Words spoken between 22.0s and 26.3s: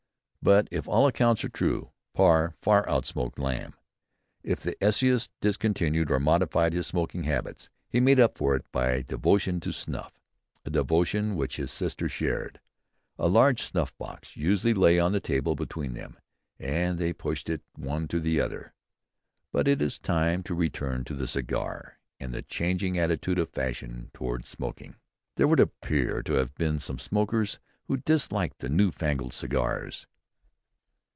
and the changing attitude of fashion towards smoking. There would appear